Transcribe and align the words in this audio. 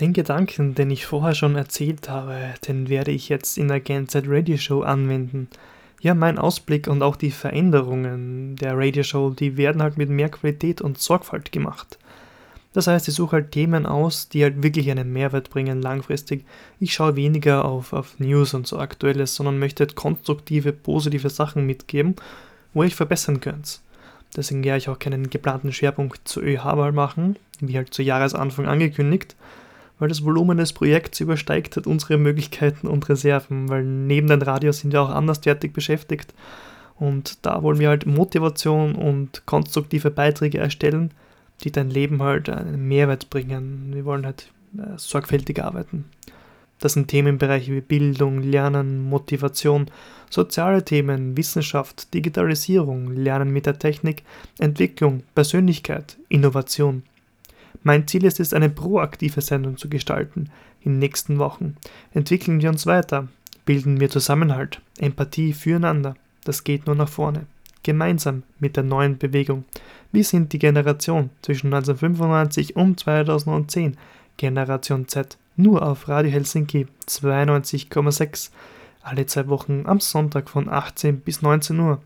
Den 0.00 0.12
Gedanken, 0.12 0.74
den 0.74 0.90
ich 0.90 1.06
vorher 1.06 1.36
schon 1.36 1.54
erzählt 1.54 2.08
habe, 2.08 2.54
den 2.66 2.88
werde 2.88 3.12
ich 3.12 3.28
jetzt 3.28 3.56
in 3.56 3.68
der 3.68 3.78
GNZ 3.78 4.24
Radio 4.26 4.56
Show 4.56 4.82
anwenden. 4.82 5.48
Ja, 6.00 6.14
mein 6.14 6.38
Ausblick 6.38 6.88
und 6.88 7.02
auch 7.02 7.14
die 7.14 7.30
Veränderungen 7.30 8.56
der 8.56 8.76
Radio 8.76 9.04
Show, 9.04 9.30
die 9.30 9.56
werden 9.56 9.82
halt 9.82 9.96
mit 9.96 10.10
mehr 10.10 10.28
Qualität 10.30 10.80
und 10.80 10.98
Sorgfalt 10.98 11.52
gemacht. 11.52 11.96
Das 12.72 12.88
heißt, 12.88 13.06
ich 13.06 13.14
suche 13.14 13.36
halt 13.36 13.52
Themen 13.52 13.86
aus, 13.86 14.28
die 14.28 14.42
halt 14.42 14.64
wirklich 14.64 14.90
einen 14.90 15.12
Mehrwert 15.12 15.48
bringen 15.48 15.80
langfristig. 15.80 16.44
Ich 16.80 16.92
schaue 16.92 17.14
weniger 17.14 17.64
auf, 17.64 17.92
auf 17.92 18.18
News 18.18 18.52
und 18.52 18.66
so 18.66 18.78
Aktuelles, 18.78 19.36
sondern 19.36 19.60
möchte 19.60 19.84
halt 19.84 19.94
konstruktive, 19.94 20.72
positive 20.72 21.30
Sachen 21.30 21.66
mitgeben, 21.66 22.16
wo 22.74 22.82
ich 22.82 22.96
verbessern 22.96 23.40
könnte. 23.40 23.78
Deswegen 24.36 24.64
werde 24.64 24.78
ich 24.78 24.88
auch 24.88 24.98
keinen 24.98 25.30
geplanten 25.30 25.72
Schwerpunkt 25.72 26.26
zu 26.26 26.42
ÖH-Wahl 26.42 26.90
machen, 26.90 27.36
wie 27.60 27.76
halt 27.76 27.94
zu 27.94 28.02
Jahresanfang 28.02 28.66
angekündigt, 28.66 29.36
weil 30.04 30.10
das 30.10 30.22
Volumen 30.22 30.58
des 30.58 30.74
Projekts 30.74 31.20
übersteigt 31.20 31.76
halt 31.76 31.86
unsere 31.86 32.18
Möglichkeiten 32.18 32.88
und 32.88 33.08
Reserven, 33.08 33.70
weil 33.70 33.84
neben 33.84 34.26
den 34.26 34.42
Radios 34.42 34.80
sind 34.80 34.92
wir 34.92 35.00
auch 35.00 35.08
anderswertig 35.08 35.72
beschäftigt 35.72 36.34
und 36.96 37.38
da 37.46 37.62
wollen 37.62 37.78
wir 37.78 37.88
halt 37.88 38.04
Motivation 38.04 38.96
und 38.96 39.46
konstruktive 39.46 40.10
Beiträge 40.10 40.58
erstellen, 40.58 41.12
die 41.62 41.72
dein 41.72 41.88
Leben 41.88 42.20
halt 42.20 42.50
einen 42.50 42.86
Mehrwert 42.86 43.30
bringen. 43.30 43.92
Wir 43.94 44.04
wollen 44.04 44.26
halt 44.26 44.52
äh, 44.76 44.98
sorgfältig 44.98 45.64
arbeiten. 45.64 46.04
Das 46.80 46.92
sind 46.92 47.08
Themenbereiche 47.08 47.72
wie 47.72 47.80
Bildung, 47.80 48.42
Lernen, 48.42 49.08
Motivation, 49.08 49.86
soziale 50.28 50.84
Themen, 50.84 51.34
Wissenschaft, 51.34 52.12
Digitalisierung, 52.12 53.10
Lernen 53.10 53.54
mit 53.54 53.64
der 53.64 53.78
Technik, 53.78 54.22
Entwicklung, 54.58 55.22
Persönlichkeit, 55.34 56.18
Innovation. 56.28 57.04
Mein 57.84 58.08
Ziel 58.08 58.24
ist 58.24 58.40
es, 58.40 58.54
eine 58.54 58.70
proaktive 58.70 59.42
Sendung 59.42 59.76
zu 59.76 59.88
gestalten. 59.88 60.50
In 60.80 60.92
den 60.92 60.98
nächsten 60.98 61.38
Wochen 61.38 61.76
entwickeln 62.12 62.60
wir 62.60 62.70
uns 62.70 62.86
weiter, 62.86 63.28
bilden 63.66 64.00
wir 64.00 64.10
Zusammenhalt, 64.10 64.80
Empathie 64.98 65.52
füreinander. 65.52 66.16
Das 66.44 66.64
geht 66.64 66.86
nur 66.86 66.96
nach 66.96 67.10
vorne. 67.10 67.46
Gemeinsam 67.82 68.42
mit 68.58 68.76
der 68.76 68.84
neuen 68.84 69.18
Bewegung. 69.18 69.64
Wir 70.12 70.24
sind 70.24 70.54
die 70.54 70.58
Generation 70.58 71.28
zwischen 71.42 71.66
1995 71.74 72.74
und 72.74 73.00
2010, 73.00 73.98
Generation 74.38 75.06
Z, 75.06 75.36
nur 75.56 75.86
auf 75.86 76.08
Radio 76.08 76.32
Helsinki 76.32 76.86
92,6. 77.06 78.50
Alle 79.02 79.26
zwei 79.26 79.46
Wochen 79.48 79.82
am 79.84 80.00
Sonntag 80.00 80.48
von 80.48 80.70
18 80.70 81.20
bis 81.20 81.42
19 81.42 81.78
Uhr. 81.78 82.00